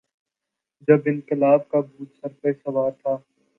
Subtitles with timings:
[0.87, 3.17] جب انقلاب کا بھوت سر پہ سوار تھا۔